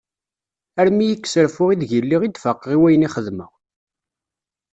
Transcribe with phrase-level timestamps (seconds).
[0.79, 3.51] Arm iyi-ikkes reffu i deg lliɣ i d-faqeɣ i wayen i xedmeɣ.